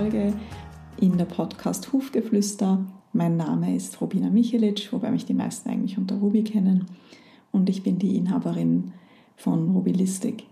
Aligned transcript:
Folge 0.00 0.32
in 0.96 1.18
der 1.18 1.26
Podcast 1.26 1.92
Hufgeflüster. 1.92 2.86
Mein 3.12 3.36
Name 3.36 3.76
ist 3.76 4.00
Robina 4.00 4.30
Michelic, 4.30 4.90
wobei 4.94 5.10
mich 5.10 5.26
die 5.26 5.34
meisten 5.34 5.68
eigentlich 5.68 5.98
unter 5.98 6.14
Ruby 6.14 6.42
kennen. 6.42 6.86
Und 7.52 7.68
ich 7.68 7.82
bin 7.82 7.98
die 7.98 8.16
Inhaberin 8.16 8.92
von 9.36 9.72
Rubylistic. 9.72 10.44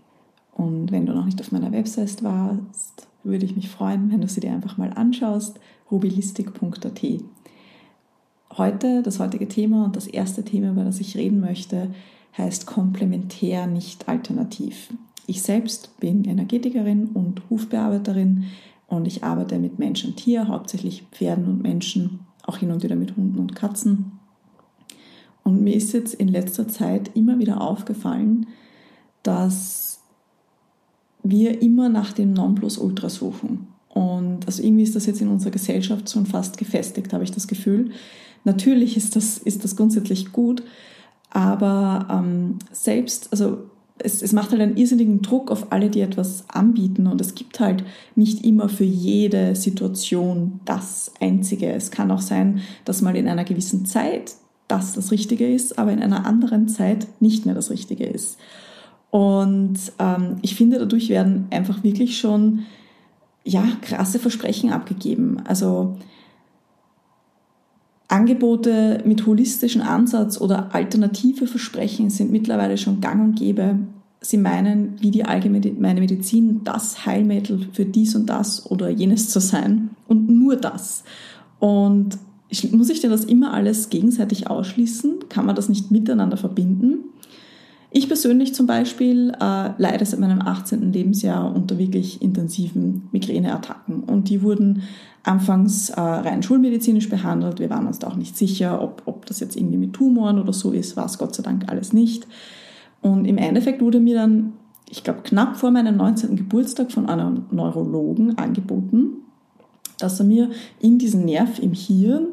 Und 0.53 0.91
wenn 0.91 1.07
du 1.07 1.13
noch 1.13 1.25
nicht 1.25 1.41
auf 1.41 1.51
meiner 1.51 1.71
Website 1.71 2.21
warst, 2.21 3.07
würde 3.23 3.43
ich 3.43 3.55
mich 3.55 3.69
freuen, 3.69 4.11
wenn 4.11 4.21
du 4.21 4.27
sie 4.27 4.39
dir 4.39 4.51
einfach 4.51 4.77
mal 4.77 4.93
anschaust. 4.93 5.59
rubylistic.at. 5.89 7.01
Heute, 8.55 9.01
das 9.01 9.19
heutige 9.19 9.47
Thema 9.47 9.83
und 9.83 9.95
das 9.95 10.05
erste 10.05 10.45
Thema, 10.45 10.69
über 10.69 10.83
das 10.83 10.99
ich 10.99 11.17
reden 11.17 11.39
möchte, 11.39 11.89
heißt 12.37 12.67
komplementär, 12.67 13.65
nicht 13.65 14.07
alternativ. 14.09 14.93
Ich 15.25 15.41
selbst 15.41 15.99
bin 15.99 16.23
Energetikerin 16.25 17.07
und 17.07 17.41
Hufbearbeiterin 17.49 18.45
und 18.89 19.05
ich 19.05 19.23
arbeite 19.23 19.59
mit 19.59 19.79
Mensch 19.79 20.03
und 20.03 20.17
Tier, 20.17 20.47
hauptsächlich 20.47 21.03
Pferden 21.11 21.45
und 21.45 21.61
Menschen, 21.61 22.21
auch 22.45 22.57
hin 22.57 22.71
und 22.71 22.83
wieder 22.83 22.95
mit 22.95 23.15
Hunden 23.15 23.39
und 23.39 23.55
Katzen. 23.55 24.13
Und 25.43 25.61
mir 25.61 25.75
ist 25.75 25.93
jetzt 25.93 26.13
in 26.15 26.27
letzter 26.27 26.67
Zeit 26.67 27.11
immer 27.15 27.39
wieder 27.39 27.61
aufgefallen, 27.61 28.47
dass 29.23 30.01
wir 31.23 31.61
immer 31.61 31.89
nach 31.89 32.13
dem 32.13 32.33
Nonplusultra 32.33 33.09
suchen. 33.09 33.67
Und 33.89 34.45
also 34.45 34.63
irgendwie 34.63 34.83
ist 34.83 34.95
das 34.95 35.05
jetzt 35.05 35.21
in 35.21 35.27
unserer 35.27 35.51
Gesellschaft 35.51 36.09
schon 36.09 36.25
fast 36.25 36.57
gefestigt, 36.57 37.13
habe 37.13 37.23
ich 37.23 37.31
das 37.31 37.47
Gefühl. 37.47 37.91
Natürlich 38.43 38.95
ist 38.95 39.15
das, 39.15 39.37
ist 39.37 39.63
das 39.63 39.75
grundsätzlich 39.75 40.31
gut, 40.31 40.63
aber 41.29 42.07
ähm, 42.09 42.59
selbst, 42.71 43.29
also 43.31 43.69
es, 43.99 44.21
es 44.21 44.33
macht 44.33 44.51
halt 44.51 44.61
einen 44.61 44.77
irrsinnigen 44.77 45.21
Druck 45.21 45.51
auf 45.51 45.71
alle, 45.71 45.89
die 45.89 46.01
etwas 46.01 46.45
anbieten. 46.49 47.07
Und 47.07 47.21
es 47.21 47.35
gibt 47.35 47.59
halt 47.59 47.83
nicht 48.15 48.45
immer 48.45 48.69
für 48.69 48.83
jede 48.83 49.55
Situation 49.55 50.59
das 50.65 51.11
Einzige. 51.19 51.71
Es 51.71 51.91
kann 51.91 52.11
auch 52.11 52.21
sein, 52.21 52.61
dass 52.85 53.01
mal 53.01 53.15
in 53.15 53.27
einer 53.27 53.43
gewissen 53.43 53.85
Zeit 53.85 54.33
das 54.67 54.93
das 54.93 55.11
Richtige 55.11 55.51
ist, 55.51 55.79
aber 55.79 55.91
in 55.91 56.01
einer 56.01 56.25
anderen 56.25 56.67
Zeit 56.67 57.07
nicht 57.19 57.45
mehr 57.45 57.55
das 57.55 57.71
Richtige 57.71 58.05
ist. 58.05 58.37
Und 59.09 59.77
ähm, 59.97 60.37
ich 60.43 60.55
finde, 60.55 60.77
dadurch 60.77 61.09
werden 61.09 61.47
einfach 61.49 61.83
wirklich 61.83 62.19
schon 62.19 62.65
ja, 63.43 63.63
krasse 63.81 64.19
Versprechen 64.19 64.71
abgegeben. 64.71 65.41
Also 65.45 65.97
Angebote 68.09 69.03
mit 69.05 69.25
holistischem 69.25 69.83
Ansatz 69.83 70.41
oder 70.41 70.73
alternative 70.73 71.47
Versprechen 71.47 72.09
sind 72.09 72.31
mittlerweile 72.31 72.77
schon 72.77 73.01
gang 73.01 73.21
und 73.23 73.35
gäbe. 73.35 73.77
Sie 74.19 74.37
meinen, 74.37 74.95
wie 74.99 75.11
die 75.11 75.23
allgemeine 75.23 76.01
Medizin, 76.01 76.61
das 76.63 77.05
Heilmittel 77.05 77.67
für 77.71 77.85
dies 77.85 78.15
und 78.15 78.25
das 78.25 78.69
oder 78.69 78.89
jenes 78.89 79.29
zu 79.29 79.39
sein 79.39 79.91
und 80.07 80.27
nur 80.27 80.55
das. 80.55 81.03
Und 81.59 82.17
muss 82.71 82.89
ich 82.89 82.99
denn 82.99 83.11
das 83.11 83.25
immer 83.25 83.53
alles 83.53 83.89
gegenseitig 83.89 84.49
ausschließen? 84.49 85.29
Kann 85.29 85.45
man 85.45 85.55
das 85.55 85.69
nicht 85.69 85.91
miteinander 85.91 86.35
verbinden? 86.35 87.03
Ich 87.91 88.07
persönlich 88.07 88.53
zum 88.53 88.67
Beispiel 88.67 89.31
äh, 89.39 89.69
leide 89.77 90.05
seit 90.05 90.19
meinem 90.19 90.41
18. 90.41 90.93
Lebensjahr 90.93 91.55
unter 91.55 91.77
wirklich 91.77 92.21
intensiven 92.21 93.07
Migräneattacken 93.11 94.03
und 94.03 94.29
die 94.29 94.43
wurden 94.43 94.83
anfangs 95.23 95.89
äh, 95.89 95.99
rein 95.99 96.43
schulmedizinisch 96.43 97.09
behandelt. 97.09 97.59
Wir 97.59 97.69
waren 97.69 97.87
uns 97.87 97.99
da 97.99 98.07
auch 98.07 98.15
nicht 98.15 98.37
sicher, 98.37 98.81
ob, 98.81 99.03
ob 99.05 99.25
das 99.25 99.39
jetzt 99.39 99.55
irgendwie 99.55 99.77
mit 99.77 99.93
Tumoren 99.93 100.39
oder 100.39 100.53
so 100.53 100.71
ist, 100.71 100.95
war 100.95 101.05
es 101.05 101.17
Gott 101.17 101.35
sei 101.35 101.43
Dank 101.43 101.65
alles 101.67 101.93
nicht. 101.93 102.27
Und 103.01 103.25
im 103.25 103.37
Endeffekt 103.37 103.81
wurde 103.81 103.99
mir 103.99 104.15
dann, 104.15 104.53
ich 104.89 105.03
glaube, 105.03 105.21
knapp 105.23 105.57
vor 105.57 105.71
meinem 105.71 105.97
19. 105.97 106.35
Geburtstag 106.35 106.91
von 106.91 107.07
einem 107.07 107.45
Neurologen 107.51 108.37
angeboten, 108.37 109.17
dass 109.99 110.19
er 110.19 110.25
mir 110.25 110.49
in 110.79 110.97
diesen 110.99 111.25
Nerv 111.25 111.59
im 111.59 111.73
Hirn 111.73 112.27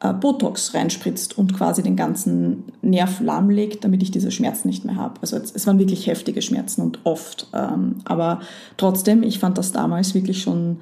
äh, 0.00 0.12
Botox 0.12 0.74
reinspritzt 0.74 1.36
und 1.36 1.54
quasi 1.54 1.82
den 1.82 1.96
ganzen 1.96 2.64
Nerv 2.82 3.20
lahmlegt, 3.20 3.84
damit 3.84 4.02
ich 4.02 4.10
diese 4.10 4.30
Schmerzen 4.30 4.68
nicht 4.68 4.84
mehr 4.84 4.96
habe. 4.96 5.20
Also 5.22 5.36
es, 5.36 5.52
es 5.52 5.66
waren 5.66 5.78
wirklich 5.78 6.06
heftige 6.06 6.42
Schmerzen 6.42 6.82
und 6.82 7.00
oft. 7.04 7.48
Ähm, 7.54 7.96
aber 8.04 8.40
trotzdem, 8.76 9.22
ich 9.22 9.38
fand 9.38 9.58
das 9.58 9.72
damals 9.72 10.14
wirklich 10.14 10.42
schon 10.42 10.78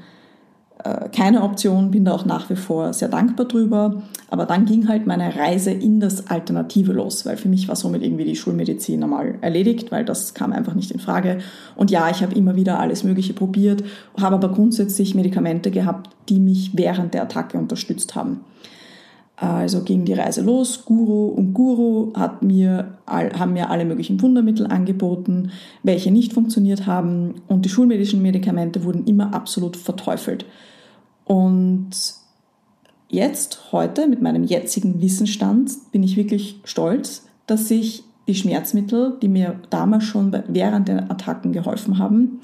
keine 1.13 1.43
Option, 1.43 1.91
bin 1.91 2.05
da 2.05 2.13
auch 2.13 2.25
nach 2.25 2.51
wie 2.51 2.57
vor 2.57 2.93
sehr 2.93 3.09
dankbar 3.09 3.47
drüber. 3.47 4.03
Aber 4.29 4.45
dann 4.45 4.65
ging 4.65 4.89
halt 4.89 5.07
meine 5.07 5.37
Reise 5.37 5.71
in 5.71 6.01
das 6.01 6.29
Alternative 6.29 6.93
los, 6.93 7.25
weil 7.25 7.37
für 7.37 7.49
mich 7.49 7.69
war 7.69 7.77
somit 7.77 8.03
irgendwie 8.03 8.25
die 8.25 8.37
Schulmedizin 8.37 9.03
einmal 9.03 9.37
erledigt, 9.41 9.93
weil 9.93 10.05
das 10.05 10.35
kam 10.35 10.53
einfach 10.53 10.75
nicht 10.75 10.91
in 10.91 10.99
Frage. 10.99 11.39
Und 11.77 11.91
ja, 11.91 12.11
ich 12.11 12.23
habe 12.23 12.35
immer 12.35 12.57
wieder 12.57 12.81
alles 12.81 13.05
Mögliche 13.05 13.35
probiert, 13.35 13.85
habe 14.21 14.37
aber 14.37 14.49
grundsätzlich 14.49 15.15
Medikamente 15.15 15.71
gehabt, 15.71 16.11
die 16.29 16.41
mich 16.41 16.73
während 16.75 17.15
der 17.15 17.23
Attacke 17.23 17.59
unterstützt 17.59 18.15
haben. 18.15 18.41
Also 19.37 19.83
ging 19.83 20.07
die 20.07 20.15
Reise 20.15 20.41
los. 20.41 20.87
Guru 20.87 21.27
und 21.29 21.53
Guru 21.53 22.15
hat 22.15 22.43
mir, 22.43 22.97
haben 23.07 23.53
mir 23.53 23.69
alle 23.69 23.85
möglichen 23.85 24.21
Wundermittel 24.23 24.67
angeboten, 24.67 25.51
welche 25.83 26.11
nicht 26.11 26.33
funktioniert 26.33 26.87
haben. 26.87 27.35
Und 27.47 27.67
die 27.67 27.69
schulmedischen 27.69 28.23
Medikamente 28.23 28.85
wurden 28.85 29.05
immer 29.05 29.35
absolut 29.35 29.77
verteufelt. 29.77 30.47
Und 31.27 31.91
jetzt, 33.09 33.73
heute, 33.73 34.07
mit 34.07 34.23
meinem 34.23 34.45
jetzigen 34.45 35.01
Wissensstand, 35.03 35.73
bin 35.93 36.03
ich 36.03 36.17
wirklich 36.17 36.61
stolz, 36.65 37.27
dass 37.47 37.71
ich 37.71 38.05
die 38.29 38.35
Schmerzmittel, 38.35 39.19
die 39.21 39.29
mir 39.29 39.61
damals 39.71 40.05
schon 40.05 40.37
während 40.49 40.89
der 40.89 41.11
Attacken 41.11 41.53
geholfen 41.53 41.99
haben, 41.99 42.41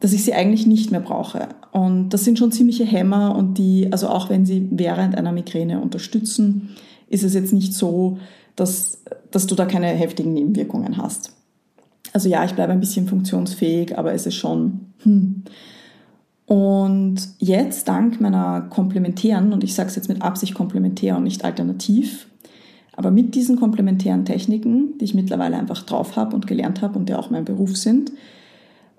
dass 0.00 0.12
ich 0.12 0.24
sie 0.24 0.34
eigentlich 0.34 0.66
nicht 0.66 0.90
mehr 0.90 1.00
brauche. 1.00 1.48
Und 1.72 2.10
das 2.10 2.24
sind 2.24 2.38
schon 2.38 2.52
ziemliche 2.52 2.84
Hämmer 2.84 3.34
und 3.36 3.58
die, 3.58 3.88
also 3.90 4.08
auch 4.08 4.30
wenn 4.30 4.46
sie 4.46 4.68
während 4.70 5.16
einer 5.16 5.32
Migräne 5.32 5.80
unterstützen, 5.80 6.70
ist 7.08 7.24
es 7.24 7.34
jetzt 7.34 7.52
nicht 7.52 7.74
so, 7.74 8.18
dass, 8.56 9.02
dass 9.30 9.46
du 9.46 9.54
da 9.54 9.66
keine 9.66 9.86
heftigen 9.86 10.32
Nebenwirkungen 10.32 10.96
hast. 10.96 11.32
Also 12.12 12.28
ja, 12.28 12.44
ich 12.44 12.52
bleibe 12.52 12.72
ein 12.72 12.80
bisschen 12.80 13.08
funktionsfähig, 13.08 13.98
aber 13.98 14.12
es 14.12 14.26
ist 14.26 14.36
schon, 14.36 14.92
hm. 15.02 15.42
Und 16.54 17.16
jetzt, 17.40 17.88
dank 17.88 18.20
meiner 18.20 18.60
komplementären, 18.60 19.52
und 19.52 19.64
ich 19.64 19.74
sage 19.74 19.88
es 19.88 19.96
jetzt 19.96 20.08
mit 20.08 20.22
Absicht 20.22 20.54
komplementär 20.54 21.16
und 21.16 21.24
nicht 21.24 21.44
alternativ, 21.44 22.28
aber 22.92 23.10
mit 23.10 23.34
diesen 23.34 23.58
komplementären 23.58 24.24
Techniken, 24.24 24.96
die 24.98 25.04
ich 25.04 25.14
mittlerweile 25.14 25.56
einfach 25.56 25.82
drauf 25.82 26.14
habe 26.14 26.36
und 26.36 26.46
gelernt 26.46 26.80
habe 26.80 26.96
und 26.96 27.08
die 27.08 27.14
auch 27.14 27.28
mein 27.28 27.44
Beruf 27.44 27.76
sind, 27.76 28.12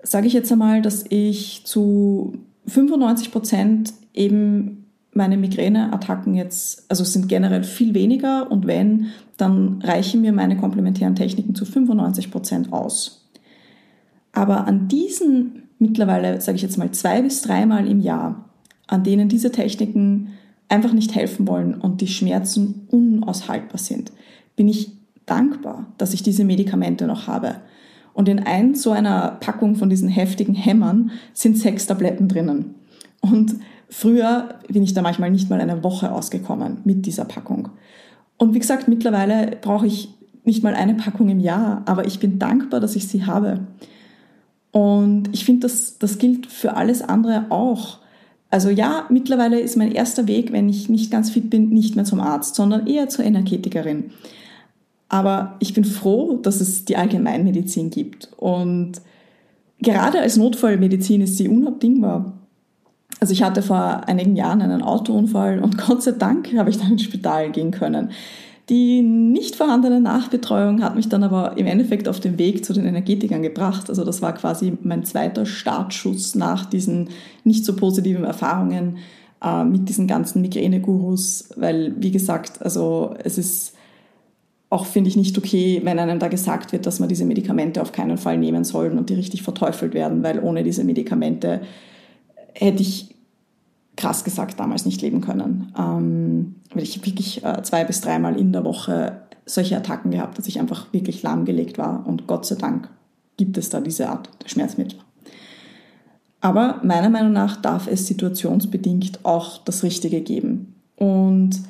sage 0.02 0.26
ich 0.26 0.34
jetzt 0.34 0.52
einmal, 0.52 0.82
dass 0.82 1.06
ich 1.08 1.62
zu 1.64 2.34
95 2.66 3.32
Prozent 3.32 3.94
eben 4.12 4.84
meine 5.14 5.38
Migräneattacken 5.38 6.34
jetzt, 6.34 6.84
also 6.90 7.04
sind 7.04 7.26
generell 7.26 7.64
viel 7.64 7.94
weniger 7.94 8.50
und 8.50 8.66
wenn, 8.66 9.06
dann 9.38 9.80
reichen 9.80 10.20
mir 10.20 10.34
meine 10.34 10.58
komplementären 10.58 11.14
Techniken 11.14 11.54
zu 11.54 11.64
95 11.64 12.30
Prozent 12.30 12.70
aus. 12.70 13.26
Aber 14.32 14.66
an 14.66 14.88
diesen 14.88 15.65
mittlerweile, 15.78 16.40
sage 16.40 16.56
ich 16.56 16.62
jetzt 16.62 16.78
mal, 16.78 16.90
zwei 16.92 17.22
bis 17.22 17.42
dreimal 17.42 17.86
im 17.86 18.00
Jahr, 18.00 18.44
an 18.86 19.04
denen 19.04 19.28
diese 19.28 19.52
Techniken 19.52 20.32
einfach 20.68 20.92
nicht 20.92 21.14
helfen 21.14 21.46
wollen 21.46 21.74
und 21.74 22.00
die 22.00 22.08
Schmerzen 22.08 22.86
unaushaltbar 22.90 23.78
sind, 23.78 24.12
bin 24.56 24.68
ich 24.68 24.92
dankbar, 25.26 25.86
dass 25.98 26.14
ich 26.14 26.22
diese 26.22 26.44
Medikamente 26.44 27.06
noch 27.06 27.26
habe. 27.26 27.56
Und 28.14 28.28
in 28.28 28.38
ein 28.40 28.74
so 28.74 28.92
einer 28.92 29.36
Packung 29.40 29.76
von 29.76 29.90
diesen 29.90 30.08
heftigen 30.08 30.54
Hämmern 30.54 31.10
sind 31.34 31.58
sechs 31.58 31.86
Tabletten 31.86 32.28
drinnen. 32.28 32.74
Und 33.20 33.56
früher 33.90 34.54
bin 34.68 34.82
ich 34.82 34.94
da 34.94 35.02
manchmal 35.02 35.30
nicht 35.30 35.50
mal 35.50 35.60
eine 35.60 35.84
Woche 35.84 36.10
ausgekommen 36.10 36.78
mit 36.84 37.04
dieser 37.04 37.26
Packung. 37.26 37.68
Und 38.38 38.54
wie 38.54 38.58
gesagt, 38.58 38.88
mittlerweile 38.88 39.56
brauche 39.60 39.86
ich 39.86 40.08
nicht 40.44 40.62
mal 40.62 40.74
eine 40.74 40.94
Packung 40.94 41.28
im 41.28 41.40
Jahr, 41.40 41.82
aber 41.86 42.06
ich 42.06 42.20
bin 42.20 42.38
dankbar, 42.38 42.80
dass 42.80 42.96
ich 42.96 43.08
sie 43.08 43.26
habe. 43.26 43.66
Und 44.76 45.30
ich 45.32 45.46
finde, 45.46 45.62
das, 45.62 45.96
das 45.96 46.18
gilt 46.18 46.48
für 46.48 46.76
alles 46.76 47.00
andere 47.00 47.46
auch. 47.48 47.96
Also 48.50 48.68
ja, 48.68 49.06
mittlerweile 49.08 49.58
ist 49.58 49.78
mein 49.78 49.90
erster 49.90 50.26
Weg, 50.26 50.52
wenn 50.52 50.68
ich 50.68 50.90
nicht 50.90 51.10
ganz 51.10 51.30
fit 51.30 51.48
bin, 51.48 51.70
nicht 51.70 51.96
mehr 51.96 52.04
zum 52.04 52.20
Arzt, 52.20 52.56
sondern 52.56 52.86
eher 52.86 53.08
zur 53.08 53.24
Energetikerin. 53.24 54.10
Aber 55.08 55.56
ich 55.60 55.72
bin 55.72 55.86
froh, 55.86 56.36
dass 56.42 56.60
es 56.60 56.84
die 56.84 56.98
Allgemeinmedizin 56.98 57.88
gibt. 57.88 58.28
Und 58.36 59.00
gerade 59.80 60.20
als 60.20 60.36
Notfallmedizin 60.36 61.22
ist 61.22 61.38
sie 61.38 61.48
unabdingbar. 61.48 62.34
Also 63.18 63.32
ich 63.32 63.42
hatte 63.42 63.62
vor 63.62 64.06
einigen 64.06 64.36
Jahren 64.36 64.60
einen 64.60 64.82
Autounfall 64.82 65.58
und 65.60 65.78
Gott 65.86 66.02
sei 66.02 66.12
Dank 66.12 66.52
habe 66.54 66.68
ich 66.68 66.76
dann 66.76 66.92
ins 66.92 67.02
Spital 67.04 67.50
gehen 67.50 67.70
können. 67.70 68.10
Die 68.68 69.00
nicht 69.00 69.54
vorhandene 69.54 70.00
Nachbetreuung 70.00 70.82
hat 70.82 70.96
mich 70.96 71.08
dann 71.08 71.22
aber 71.22 71.56
im 71.56 71.66
Endeffekt 71.66 72.08
auf 72.08 72.18
den 72.18 72.36
Weg 72.36 72.64
zu 72.64 72.72
den 72.72 72.84
Energetikern 72.84 73.42
gebracht. 73.42 73.88
Also 73.88 74.04
das 74.04 74.22
war 74.22 74.32
quasi 74.34 74.76
mein 74.82 75.04
zweiter 75.04 75.46
Startschuss 75.46 76.34
nach 76.34 76.66
diesen 76.66 77.10
nicht 77.44 77.64
so 77.64 77.76
positiven 77.76 78.24
Erfahrungen 78.24 78.98
äh, 79.42 79.62
mit 79.62 79.88
diesen 79.88 80.08
ganzen 80.08 80.42
Migräne-Gurus, 80.42 81.50
weil 81.56 81.94
wie 81.98 82.10
gesagt, 82.10 82.60
also 82.62 83.14
es 83.22 83.38
ist 83.38 83.74
auch 84.68 84.84
finde 84.84 85.08
ich 85.08 85.16
nicht 85.16 85.38
okay, 85.38 85.80
wenn 85.84 86.00
einem 86.00 86.18
da 86.18 86.26
gesagt 86.26 86.72
wird, 86.72 86.86
dass 86.86 86.98
man 86.98 87.08
diese 87.08 87.24
Medikamente 87.24 87.80
auf 87.80 87.92
keinen 87.92 88.18
Fall 88.18 88.36
nehmen 88.36 88.64
soll 88.64 88.90
und 88.90 89.10
die 89.10 89.14
richtig 89.14 89.42
verteufelt 89.42 89.94
werden, 89.94 90.24
weil 90.24 90.40
ohne 90.40 90.64
diese 90.64 90.82
Medikamente 90.82 91.60
hätte 92.52 92.82
ich 92.82 93.15
krass 93.96 94.24
gesagt 94.24 94.60
damals 94.60 94.84
nicht 94.84 95.02
leben 95.02 95.20
können. 95.20 95.72
Ähm, 95.78 96.56
weil 96.74 96.82
ich 96.82 97.04
wirklich 97.04 97.44
äh, 97.44 97.62
zwei 97.62 97.84
bis 97.84 98.00
dreimal 98.00 98.38
in 98.38 98.52
der 98.52 98.64
Woche 98.64 99.22
solche 99.46 99.76
Attacken 99.76 100.10
gehabt, 100.10 100.38
dass 100.38 100.48
ich 100.48 100.60
einfach 100.60 100.92
wirklich 100.92 101.22
lahmgelegt 101.22 101.78
war 101.78 102.06
und 102.06 102.26
Gott 102.26 102.46
sei 102.46 102.56
Dank 102.56 102.88
gibt 103.36 103.56
es 103.58 103.70
da 103.70 103.80
diese 103.80 104.08
Art 104.08 104.28
Schmerzmittel. 104.44 104.98
Aber 106.40 106.80
meiner 106.82 107.10
Meinung 107.10 107.32
nach 107.32 107.56
darf 107.56 107.86
es 107.86 108.06
situationsbedingt 108.06 109.24
auch 109.24 109.58
das 109.58 109.82
Richtige 109.82 110.20
geben. 110.20 110.74
Und 110.96 111.60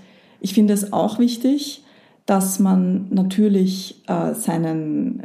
ich 0.40 0.54
finde 0.54 0.74
es 0.74 0.92
auch 0.92 1.18
wichtig, 1.18 1.82
dass 2.24 2.58
man 2.58 3.06
natürlich 3.10 4.02
äh, 4.06 4.34
seinen 4.34 5.22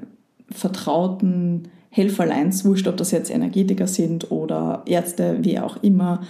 vertrauten 0.49 1.69
Helferleins, 1.89 2.63
wurscht, 2.63 2.87
ob 2.87 2.97
das 2.97 3.11
jetzt 3.11 3.29
Energetiker 3.29 3.87
sind 3.87 4.31
oder 4.31 4.83
Ärzte, 4.85 5.39
wie 5.41 5.59
auch 5.59 5.77
immer, 5.83 6.21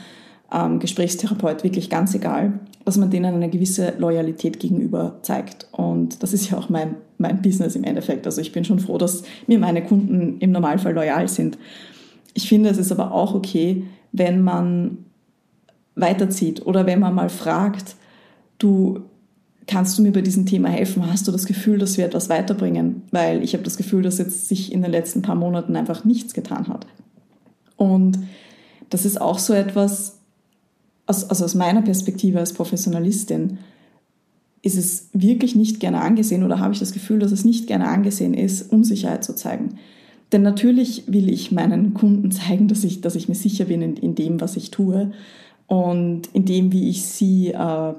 ähm, 0.51 0.79
Gesprächstherapeut, 0.79 1.63
wirklich 1.63 1.89
ganz 1.89 2.13
egal, 2.13 2.59
dass 2.85 2.97
man 2.97 3.09
denen 3.09 3.35
eine 3.35 3.49
gewisse 3.49 3.93
Loyalität 3.97 4.59
gegenüber 4.59 5.19
zeigt. 5.21 5.67
Und 5.71 6.21
das 6.23 6.33
ist 6.33 6.49
ja 6.49 6.57
auch 6.57 6.69
mein, 6.69 6.95
mein 7.17 7.41
Business 7.41 7.75
im 7.75 7.83
Endeffekt. 7.83 8.25
Also 8.25 8.41
ich 8.41 8.51
bin 8.51 8.65
schon 8.65 8.79
froh, 8.79 8.97
dass 8.97 9.23
mir 9.47 9.59
meine 9.59 9.83
Kunden 9.83 10.39
im 10.39 10.51
Normalfall 10.51 10.93
loyal 10.93 11.27
sind. 11.27 11.57
Ich 12.33 12.47
finde, 12.47 12.69
es 12.69 12.77
ist 12.77 12.91
aber 12.91 13.11
auch 13.11 13.33
okay, 13.33 13.83
wenn 14.11 14.41
man 14.41 15.05
weiterzieht 15.95 16.65
oder 16.65 16.85
wenn 16.85 16.99
man 16.99 17.13
mal 17.13 17.29
fragt, 17.29 17.95
du, 18.57 19.01
kannst 19.67 19.97
du 19.97 20.01
mir 20.01 20.11
bei 20.11 20.21
diesem 20.21 20.45
Thema 20.45 20.69
helfen? 20.69 21.05
Hast 21.11 21.27
du 21.27 21.31
das 21.31 21.45
Gefühl, 21.45 21.77
dass 21.77 21.97
wir 21.97 22.05
etwas 22.05 22.29
weiterbringen? 22.29 23.03
Weil 23.11 23.43
ich 23.43 23.53
habe 23.53 23.63
das 23.63 23.77
Gefühl, 23.77 24.01
dass 24.01 24.17
jetzt 24.17 24.47
sich 24.47 24.71
in 24.71 24.81
den 24.81 24.91
letzten 24.91 25.21
paar 25.21 25.35
Monaten 25.35 25.75
einfach 25.75 26.03
nichts 26.03 26.33
getan 26.33 26.67
hat. 26.67 26.87
Und 27.77 28.19
das 28.89 29.05
ist 29.05 29.19
auch 29.19 29.39
so 29.39 29.53
etwas, 29.53 30.20
also 31.11 31.45
aus 31.45 31.55
meiner 31.55 31.81
Perspektive 31.81 32.39
als 32.39 32.53
Professionalistin, 32.53 33.59
ist 34.61 34.77
es 34.77 35.09
wirklich 35.13 35.55
nicht 35.55 35.79
gerne 35.79 36.01
angesehen 36.01 36.43
oder 36.43 36.59
habe 36.59 36.73
ich 36.73 36.79
das 36.79 36.91
Gefühl, 36.91 37.19
dass 37.19 37.31
es 37.31 37.45
nicht 37.45 37.67
gerne 37.67 37.87
angesehen 37.87 38.33
ist, 38.33 38.71
Unsicherheit 38.71 39.23
zu 39.23 39.35
zeigen. 39.35 39.79
Denn 40.31 40.43
natürlich 40.43 41.03
will 41.07 41.29
ich 41.29 41.51
meinen 41.51 41.93
Kunden 41.93 42.31
zeigen, 42.31 42.67
dass 42.67 42.83
ich, 42.83 43.01
dass 43.01 43.15
ich 43.15 43.27
mir 43.27 43.35
sicher 43.35 43.65
bin 43.65 43.81
in, 43.81 43.97
in 43.97 44.15
dem, 44.15 44.39
was 44.39 44.57
ich 44.57 44.71
tue 44.71 45.11
und 45.67 46.27
in 46.33 46.45
dem, 46.45 46.71
wie 46.71 46.89
ich 46.89 47.05
sie 47.05 47.49
äh, 47.49 47.93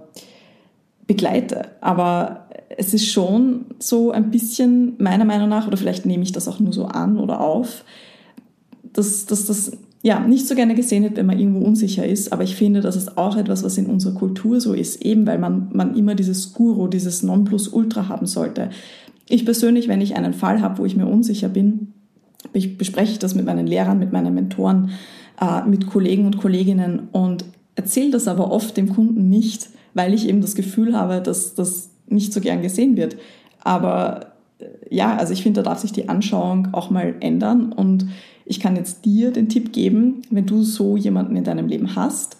begleite. 1.06 1.70
Aber 1.80 2.48
es 2.76 2.94
ist 2.94 3.10
schon 3.10 3.66
so 3.78 4.12
ein 4.12 4.30
bisschen, 4.30 4.94
meiner 4.98 5.24
Meinung 5.24 5.48
nach, 5.48 5.66
oder 5.66 5.76
vielleicht 5.76 6.06
nehme 6.06 6.22
ich 6.22 6.32
das 6.32 6.48
auch 6.48 6.60
nur 6.60 6.72
so 6.72 6.86
an 6.86 7.18
oder 7.18 7.40
auf, 7.40 7.84
dass, 8.92 9.26
dass 9.26 9.46
das 9.46 9.72
ja, 10.02 10.18
nicht 10.18 10.48
so 10.48 10.56
gerne 10.56 10.74
gesehen 10.74 11.04
wird, 11.04 11.16
wenn 11.16 11.26
man 11.26 11.38
irgendwo 11.38 11.64
unsicher 11.64 12.04
ist. 12.04 12.32
Aber 12.32 12.42
ich 12.42 12.56
finde, 12.56 12.80
das 12.80 12.96
ist 12.96 13.16
auch 13.16 13.36
etwas, 13.36 13.62
was 13.62 13.78
in 13.78 13.86
unserer 13.86 14.14
Kultur 14.14 14.60
so 14.60 14.74
ist, 14.74 15.02
eben 15.02 15.26
weil 15.26 15.38
man, 15.38 15.68
man 15.72 15.96
immer 15.96 16.16
dieses 16.16 16.52
Guru, 16.52 16.88
dieses 16.88 17.22
Nonplusultra 17.22 18.08
haben 18.08 18.26
sollte. 18.26 18.70
Ich 19.28 19.44
persönlich, 19.44 19.86
wenn 19.86 20.00
ich 20.00 20.16
einen 20.16 20.34
Fall 20.34 20.60
habe, 20.60 20.78
wo 20.78 20.84
ich 20.84 20.96
mir 20.96 21.06
unsicher 21.06 21.48
bin, 21.48 21.92
bespreche 22.52 23.12
ich 23.12 23.18
das 23.20 23.36
mit 23.36 23.46
meinen 23.46 23.68
Lehrern, 23.68 24.00
mit 24.00 24.12
meinen 24.12 24.34
Mentoren, 24.34 24.90
äh, 25.40 25.64
mit 25.68 25.86
Kollegen 25.86 26.26
und 26.26 26.38
Kolleginnen 26.38 27.08
und 27.12 27.44
erzähle 27.76 28.10
das 28.10 28.26
aber 28.26 28.50
oft 28.50 28.76
dem 28.76 28.88
Kunden 28.88 29.28
nicht, 29.28 29.70
weil 29.94 30.12
ich 30.14 30.28
eben 30.28 30.40
das 30.40 30.56
Gefühl 30.56 30.96
habe, 30.96 31.20
dass 31.20 31.54
das 31.54 31.90
nicht 32.08 32.32
so 32.32 32.40
gern 32.40 32.60
gesehen 32.60 32.96
wird. 32.96 33.16
Aber 33.62 34.32
äh, 34.58 34.64
ja, 34.90 35.16
also 35.16 35.32
ich 35.32 35.44
finde, 35.44 35.62
da 35.62 35.70
darf 35.70 35.78
sich 35.78 35.92
die 35.92 36.08
Anschauung 36.08 36.68
auch 36.72 36.90
mal 36.90 37.14
ändern 37.20 37.72
und 37.72 38.06
ich 38.44 38.60
kann 38.60 38.76
jetzt 38.76 39.04
dir 39.04 39.30
den 39.30 39.48
Tipp 39.48 39.72
geben, 39.72 40.22
wenn 40.30 40.46
du 40.46 40.62
so 40.62 40.96
jemanden 40.96 41.36
in 41.36 41.44
deinem 41.44 41.68
Leben 41.68 41.94
hast, 41.96 42.36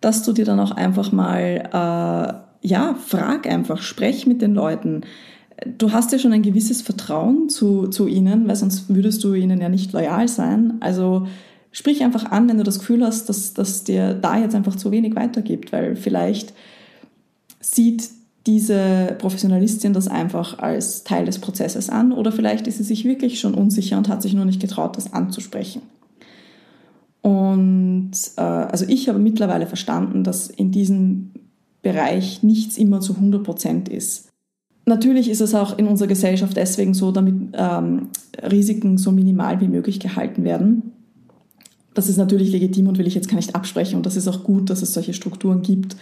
dass 0.00 0.22
du 0.22 0.32
dir 0.32 0.44
dann 0.44 0.60
auch 0.60 0.72
einfach 0.72 1.12
mal, 1.12 1.68
äh, 1.72 2.66
ja, 2.66 2.94
frag 2.94 3.46
einfach, 3.46 3.82
sprech 3.82 4.26
mit 4.26 4.42
den 4.42 4.54
Leuten. 4.54 5.02
Du 5.78 5.92
hast 5.92 6.12
ja 6.12 6.18
schon 6.18 6.32
ein 6.32 6.42
gewisses 6.42 6.82
Vertrauen 6.82 7.48
zu, 7.48 7.88
zu 7.88 8.06
ihnen, 8.06 8.48
weil 8.48 8.56
sonst 8.56 8.94
würdest 8.94 9.22
du 9.24 9.34
ihnen 9.34 9.60
ja 9.60 9.68
nicht 9.68 9.92
loyal 9.92 10.28
sein. 10.28 10.74
Also 10.80 11.26
sprich 11.72 12.02
einfach 12.02 12.30
an, 12.30 12.48
wenn 12.48 12.58
du 12.58 12.64
das 12.64 12.78
Gefühl 12.78 13.04
hast, 13.04 13.28
dass, 13.28 13.54
dass 13.54 13.84
dir 13.84 14.14
da 14.14 14.38
jetzt 14.38 14.54
einfach 14.54 14.76
zu 14.76 14.90
wenig 14.90 15.16
weitergibt, 15.16 15.72
weil 15.72 15.96
vielleicht 15.96 16.54
sieht 17.60 18.08
diese 18.46 19.16
Professionalistin 19.18 19.92
das 19.92 20.08
einfach 20.08 20.58
als 20.58 21.04
Teil 21.04 21.26
des 21.26 21.38
Prozesses 21.38 21.90
an 21.90 22.12
oder 22.12 22.32
vielleicht 22.32 22.66
ist 22.66 22.78
sie 22.78 22.84
sich 22.84 23.04
wirklich 23.04 23.38
schon 23.38 23.54
unsicher 23.54 23.98
und 23.98 24.08
hat 24.08 24.22
sich 24.22 24.34
nur 24.34 24.44
nicht 24.44 24.60
getraut, 24.60 24.96
das 24.96 25.12
anzusprechen. 25.12 25.82
Und 27.22 28.12
äh, 28.36 28.40
also 28.40 28.86
ich 28.88 29.08
habe 29.08 29.18
mittlerweile 29.18 29.66
verstanden, 29.66 30.24
dass 30.24 30.48
in 30.48 30.70
diesem 30.70 31.32
Bereich 31.82 32.42
nichts 32.42 32.78
immer 32.78 33.00
zu 33.00 33.14
100 33.14 33.42
Prozent 33.42 33.88
ist. 33.88 34.28
Natürlich 34.86 35.28
ist 35.28 35.40
es 35.40 35.54
auch 35.54 35.78
in 35.78 35.86
unserer 35.86 36.08
Gesellschaft 36.08 36.56
deswegen 36.56 36.94
so, 36.94 37.12
damit 37.12 37.34
ähm, 37.52 38.08
Risiken 38.42 38.96
so 38.96 39.12
minimal 39.12 39.60
wie 39.60 39.68
möglich 39.68 40.00
gehalten 40.00 40.44
werden. 40.44 40.92
Das 41.92 42.08
ist 42.08 42.16
natürlich 42.16 42.50
legitim 42.50 42.88
und 42.88 42.98
will 42.98 43.06
ich 43.06 43.14
jetzt 43.14 43.28
gar 43.28 43.36
nicht 43.36 43.54
absprechen 43.54 43.96
und 43.96 44.06
das 44.06 44.16
ist 44.16 44.28
auch 44.28 44.44
gut, 44.44 44.70
dass 44.70 44.80
es 44.80 44.94
solche 44.94 45.12
Strukturen 45.12 45.62
gibt. 45.62 45.96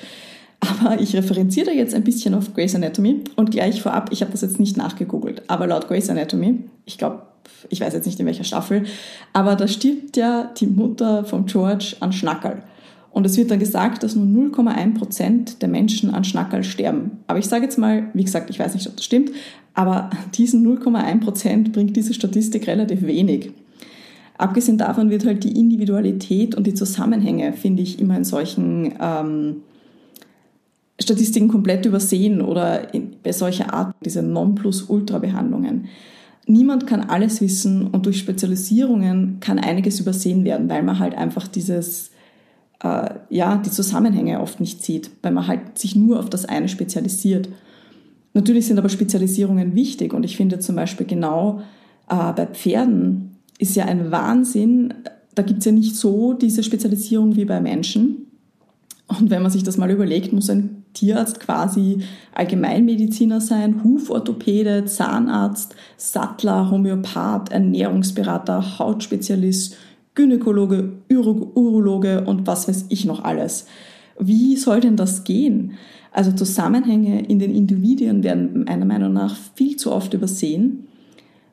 Aber 0.61 1.01
ich 1.01 1.15
referenziere 1.15 1.67
da 1.67 1.73
jetzt 1.73 1.95
ein 1.95 2.05
bisschen 2.05 2.35
auf 2.35 2.55
Grey's 2.55 2.75
Anatomy 2.75 3.23
und 3.37 3.51
gleich 3.51 3.81
vorab, 3.81 4.11
ich 4.13 4.23
habe 4.23 4.33
das 4.33 4.41
jetzt 4.41 4.59
nicht 4.59 4.77
nachgegoogelt, 4.77 5.43
aber 5.47 5.67
laut 5.67 5.89
Grey's 5.89 6.11
Anatomy, 6.11 6.61
ich 6.85 6.99
glaube, 6.99 7.23
ich 7.69 7.81
weiß 7.81 7.93
jetzt 7.95 8.07
nicht 8.07 8.19
in 8.19 8.27
welcher 8.27 8.45
Staffel, 8.45 8.85
aber 9.33 9.57
da 9.57 9.69
stirbt 9.69 10.17
ja 10.17 10.51
die 10.57 10.67
Mutter 10.67 11.25
von 11.25 11.47
George 11.47 11.97
an 12.01 12.13
Schnackerl. 12.13 12.63
Und 13.11 13.25
es 13.25 13.37
wird 13.37 13.51
dann 13.51 13.59
gesagt, 13.59 14.03
dass 14.03 14.15
nur 14.15 14.51
0,1% 14.51 15.59
der 15.59 15.69
Menschen 15.69 16.15
an 16.15 16.25
Schnackerl 16.25 16.63
sterben. 16.63 17.19
Aber 17.27 17.39
ich 17.39 17.47
sage 17.47 17.65
jetzt 17.65 17.79
mal, 17.79 18.11
wie 18.13 18.23
gesagt, 18.23 18.51
ich 18.51 18.59
weiß 18.59 18.75
nicht, 18.75 18.87
ob 18.87 18.97
das 18.97 19.05
stimmt, 19.05 19.33
aber 19.75 20.11
diesen 20.35 20.65
0,1% 20.67 21.73
bringt 21.73 21.97
diese 21.97 22.15
Statistik 22.15 22.67
relativ 22.67 23.03
wenig. 23.03 23.53
Abgesehen 24.37 24.79
davon 24.79 25.11
wird 25.11 25.25
halt 25.25 25.43
die 25.43 25.59
Individualität 25.59 26.55
und 26.55 26.67
die 26.67 26.75
Zusammenhänge, 26.75 27.53
finde 27.55 27.83
ich, 27.83 27.99
immer 27.99 28.17
in 28.17 28.25
solchen 28.25 28.95
ähm, 29.01 29.57
Statistiken 31.01 31.49
komplett 31.49 31.87
übersehen 31.87 32.41
oder 32.41 32.93
in, 32.93 33.17
bei 33.23 33.33
solcher 33.33 33.73
Art, 33.73 33.95
diese 34.05 34.23
Non-Plus-Ultra-Behandlungen. 34.23 35.87
Niemand 36.47 36.87
kann 36.87 37.03
alles 37.03 37.41
wissen 37.41 37.87
und 37.89 38.07
durch 38.07 38.19
Spezialisierungen 38.19 39.39
kann 39.41 39.59
einiges 39.59 40.01
übersehen 40.01 40.45
werden, 40.45 40.69
weil 40.69 40.83
man 40.83 40.99
halt 40.99 41.15
einfach 41.15 41.47
dieses, 41.47 42.11
äh, 42.83 43.11
ja, 43.29 43.59
die 43.59 43.71
Zusammenhänge 43.71 44.41
oft 44.41 44.59
nicht 44.59 44.83
sieht, 44.83 45.11
weil 45.23 45.33
man 45.33 45.47
halt 45.47 45.79
sich 45.79 45.95
nur 45.95 46.19
auf 46.19 46.31
das 46.31 46.47
eine 46.47 46.69
spezialisiert. 46.69 47.49
Natürlich 48.35 48.67
sind 48.67 48.79
aber 48.79 48.89
Spezialisierungen 48.89 49.75
wichtig 49.75 50.15
und 50.15 50.25
ich 50.25 50.37
finde 50.37 50.59
zum 50.59 50.77
Beispiel 50.77 51.07
genau 51.07 51.61
äh, 52.09 52.33
bei 52.33 52.47
Pferden 52.47 53.37
ist 53.59 53.77
ja 53.77 53.85
ein 53.85 54.11
Wahnsinn, 54.11 54.95
da 55.35 55.43
gibt 55.43 55.61
es 55.61 55.67
ja 55.67 55.73
nicht 55.73 55.97
so 55.97 56.33
diese 56.33 56.63
Spezialisierung 56.63 57.37
wie 57.37 57.45
bei 57.45 57.61
Menschen. 57.61 58.27
Und 59.07 59.31
wenn 59.31 59.43
man 59.43 59.51
sich 59.51 59.63
das 59.63 59.77
mal 59.77 59.91
überlegt, 59.91 60.33
muss 60.33 60.51
ein 60.51 60.85
Tierarzt 60.99 61.39
quasi 61.39 61.99
Allgemeinmediziner 62.35 63.41
sein, 63.41 63.85
Huforthopäde, 63.85 64.85
Zahnarzt, 64.85 65.77
Sattler, 65.97 66.71
Homöopath, 66.71 67.53
Ernährungsberater, 67.53 68.81
Hautspezialist, 68.81 69.77
Gynäkologe, 70.17 70.95
Urologe 71.09 72.25
und 72.25 72.49
was 72.49 72.67
weiß 72.67 72.87
ich 72.89 73.05
noch 73.05 73.23
alles. 73.23 73.67
Wie 74.19 74.57
soll 74.57 74.81
denn 74.81 74.97
das 74.97 75.23
gehen? 75.23 75.75
Also 76.11 76.33
Zusammenhänge 76.33 77.25
in 77.27 77.39
den 77.39 77.55
Individuen 77.55 78.25
werden 78.25 78.65
meiner 78.65 78.85
Meinung 78.85 79.13
nach 79.13 79.37
viel 79.55 79.77
zu 79.77 79.93
oft 79.93 80.15
übersehen. 80.15 80.89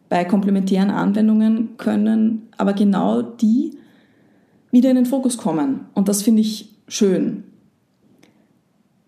Bei 0.10 0.24
komplementären 0.26 0.90
Anwendungen 0.90 1.78
können 1.78 2.48
aber 2.58 2.74
genau 2.74 3.22
die 3.22 3.78
wieder 4.72 4.90
in 4.90 4.96
den 4.96 5.06
Fokus 5.06 5.38
kommen. 5.38 5.82
Und 5.94 6.08
das 6.08 6.24
finde 6.24 6.42
ich 6.42 6.70
schön. 6.88 7.44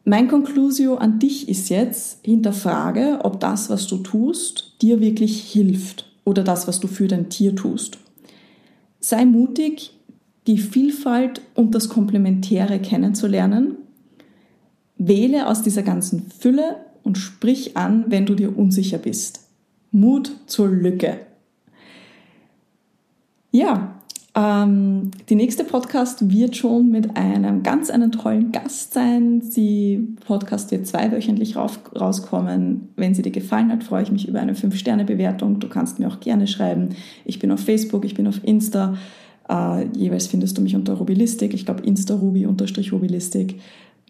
Mein 0.10 0.30
Conclusio 0.30 0.96
an 0.96 1.20
dich 1.20 1.50
ist 1.50 1.68
jetzt, 1.68 2.26
hinterfrage, 2.26 3.20
ob 3.24 3.42
das, 3.42 3.70
was 3.70 3.88
du 3.88 3.98
tust, 3.98 4.82
dir 4.82 5.02
wirklich 5.02 5.52
hilft 5.52 6.10
oder 6.24 6.46
das, 6.46 6.66
was 6.66 6.80
du 6.80 6.88
für 6.88 7.10
dein 7.10 7.28
Tier 7.28 7.58
tust. 7.58 7.98
Sei 9.02 9.26
mutig, 9.26 9.92
die 10.48 10.60
Vielfalt 10.60 11.42
und 11.56 11.76
das 11.76 11.90
Komplementäre 11.90 12.80
kennenzulernen. 12.80 13.76
Wähle 14.98 15.46
aus 15.46 15.62
dieser 15.62 15.84
ganzen 15.84 16.32
Fülle 16.32 16.78
und 17.04 17.18
sprich 17.18 17.76
an, 17.76 18.06
wenn 18.08 18.26
du 18.26 18.34
dir 18.34 18.58
unsicher 18.58 19.00
bist. 19.00 19.42
Mut 19.92 20.32
zur 20.46 20.70
Lücke. 20.70 21.20
Ja, 23.52 23.97
ähm, 24.38 25.10
die 25.30 25.36
nächste 25.36 25.64
Podcast 25.64 26.30
wird 26.30 26.56
schon 26.56 26.92
mit 26.92 27.18
einem 27.18 27.64
ganz 27.64 27.90
einen 27.90 28.12
tollen 28.12 28.52
Gast 28.52 28.94
sein. 28.94 29.42
Die 29.56 30.16
Podcast 30.28 30.70
wird 30.70 30.86
zweiwöchentlich 30.86 31.56
rauskommen. 31.56 32.90
Wenn 32.96 33.16
sie 33.16 33.24
dir 33.24 33.32
gefallen 33.32 33.72
hat, 33.72 33.84
freue 33.84 34.04
ich 34.04 34.12
mich 34.12 34.28
über 34.28 34.40
eine 34.40 34.54
5-Sterne-Bewertung. 34.54 35.60
Du 35.60 35.68
kannst 35.68 35.98
mir 35.98 36.08
auch 36.08 36.20
gerne 36.20 36.46
schreiben. 36.46 36.90
Ich 37.26 37.40
bin 37.40 37.52
auf 37.52 37.62
Facebook, 37.62 38.06
ich 38.06 38.14
bin 38.14 38.28
auf 38.28 38.40
Insta. 38.44 38.96
Äh, 39.50 39.88
jeweils 39.98 40.28
findest 40.28 40.56
du 40.56 40.62
mich 40.62 40.76
unter 40.76 40.94
Rubilistik. 40.94 41.56
Ich 41.56 41.66
glaube, 41.66 41.82
Insta-Ruby-Rubilistik. 41.82 43.56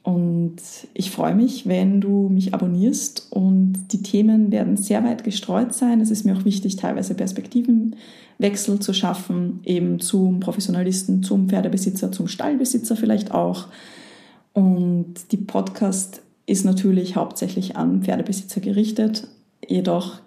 Und 0.07 0.55
ich 0.93 1.11
freue 1.11 1.35
mich, 1.35 1.67
wenn 1.67 1.99
du 1.99 2.29
mich 2.29 2.53
abonnierst. 2.53 3.27
Und 3.29 3.73
die 3.91 4.01
Themen 4.01 4.53
werden 4.53 4.77
sehr 4.77 5.03
weit 5.03 5.25
gestreut 5.25 5.73
sein. 5.73 5.99
Es 5.99 6.11
ist 6.11 6.23
mir 6.23 6.37
auch 6.37 6.45
wichtig, 6.45 6.77
teilweise 6.77 7.13
Perspektivenwechsel 7.13 8.79
zu 8.79 8.93
schaffen, 8.93 9.59
eben 9.65 9.99
zum 9.99 10.39
Professionalisten, 10.39 11.23
zum 11.23 11.49
Pferdebesitzer, 11.49 12.09
zum 12.13 12.29
Stallbesitzer 12.29 12.95
vielleicht 12.95 13.33
auch. 13.33 13.67
Und 14.53 15.15
die 15.33 15.37
Podcast 15.37 16.21
ist 16.45 16.63
natürlich 16.63 17.17
hauptsächlich 17.17 17.75
an 17.75 18.03
Pferdebesitzer 18.03 18.61
gerichtet. 18.61 19.27
Jedoch 19.67 20.21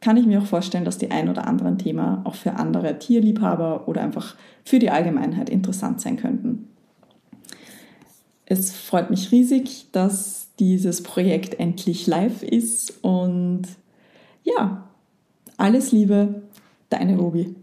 kann 0.00 0.16
ich 0.16 0.26
mir 0.26 0.40
auch 0.40 0.46
vorstellen, 0.46 0.84
dass 0.84 0.98
die 0.98 1.12
ein 1.12 1.28
oder 1.28 1.46
anderen 1.46 1.78
Themen 1.78 2.26
auch 2.26 2.34
für 2.34 2.54
andere 2.54 2.98
Tierliebhaber 2.98 3.86
oder 3.86 4.02
einfach 4.02 4.34
für 4.64 4.80
die 4.80 4.90
Allgemeinheit 4.90 5.48
interessant 5.48 6.00
sein 6.00 6.16
könnten. 6.16 6.69
Es 8.50 8.72
freut 8.72 9.10
mich 9.10 9.30
riesig, 9.30 9.86
dass 9.92 10.48
dieses 10.58 11.04
Projekt 11.04 11.60
endlich 11.60 12.08
live 12.08 12.42
ist 12.42 12.92
und 13.00 13.62
ja, 14.42 14.88
alles 15.56 15.92
Liebe, 15.92 16.42
deine 16.88 17.16
Ruby. 17.16 17.54